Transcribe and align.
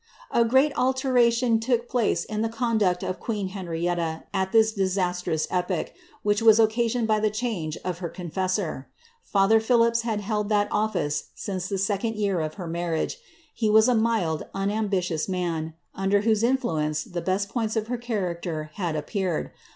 A 0.31 0.43
great 0.43 0.73
alteration 0.75 1.59
took 1.59 1.87
place 1.87 2.23
in 2.25 2.41
the 2.41 2.49
conduct 2.49 3.03
of 3.03 3.19
queen 3.19 3.49
Henrietta 3.49 4.23
at 4.33 4.51
thii 4.51 4.73
disastrous 4.73 5.45
epocli, 5.51 5.89
which 6.23 6.41
was 6.41 6.59
occasioned 6.59 7.07
by 7.07 7.19
the 7.19 7.29
change 7.29 7.77
of 7.85 7.99
her 7.99 8.09
confessor. 8.09 8.87
Father 9.23 9.59
Phillipps 9.59 10.01
had 10.01 10.21
held 10.21 10.49
that 10.49 10.67
office 10.71 11.25
since 11.35 11.69
the 11.69 11.77
second 11.77 12.15
year 12.15 12.39
of 12.39 12.55
her 12.55 12.67
nls^ 12.67 12.89
riage; 12.93 13.15
he 13.53 13.69
was 13.69 13.87
a 13.87 13.93
mild, 13.93 14.47
unambitious 14.55 15.29
man, 15.29 15.75
under 15.93 16.21
whose 16.21 16.41
influence 16.41 17.03
the 17.03 17.21
boi 17.21 17.37
points 17.47 17.75
of 17.75 17.85
her 17.85 17.97
character 17.99 18.71
had 18.73 18.95
appeared. 18.95 19.51